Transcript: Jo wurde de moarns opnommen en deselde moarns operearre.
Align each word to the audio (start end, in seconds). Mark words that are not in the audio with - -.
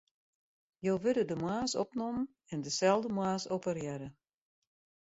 Jo 0.81 0.99
wurde 1.03 1.23
de 1.25 1.35
moarns 1.35 1.73
opnommen 1.83 2.27
en 2.53 2.61
deselde 2.61 3.09
moarns 3.09 3.47
operearre. 3.49 4.13